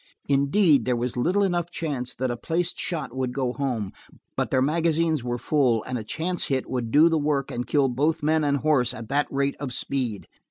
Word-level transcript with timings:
Indeed, 0.27 0.85
there 0.85 0.95
was 0.95 1.15
little 1.15 1.43
enough 1.43 1.69
chance 1.69 2.15
that 2.15 2.31
a 2.31 2.35
placed 2.35 2.79
shot 2.79 3.15
would 3.15 3.33
go 3.35 3.53
home, 3.53 3.91
but 4.35 4.49
their 4.49 4.59
magazines 4.63 5.23
were 5.23 5.37
full, 5.37 5.83
and 5.83 5.95
a 5.95 6.03
chance 6.03 6.45
hit 6.47 6.67
would 6.67 6.89
do 6.89 7.07
the 7.07 7.19
work 7.19 7.51
and 7.51 7.67
kill 7.67 7.87
both 7.87 8.23
man 8.23 8.43
and 8.43 8.57
horse 8.65 8.95
at 8.95 9.09
that 9.09 9.27
rate 9.29 9.55
of 9.59 9.71
speed. 9.75 10.25